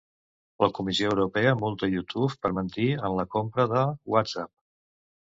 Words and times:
La 0.63 0.67
Comissió 0.75 1.09
Europea 1.15 1.51
multa 1.59 1.89
YouTube 1.95 2.29
per 2.45 2.51
mentir 2.59 2.87
en 3.09 3.17
la 3.19 3.25
compra 3.35 3.67
de 3.75 3.83
WhatsApp. 4.15 4.51